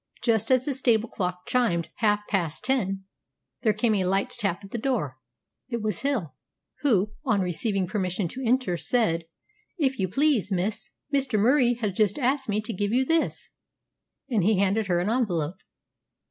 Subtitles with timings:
[0.23, 3.03] Just as the stable clock chimed half past ten
[3.61, 5.19] there came a light tap at the door.
[5.69, 6.33] It was Hill,
[6.79, 9.25] who, on receiving permission to enter, said,
[9.77, 11.37] "If you please, miss, Mr.
[11.39, 13.51] Murie has just asked me to give you this";
[14.27, 15.59] and he handed her an envelope.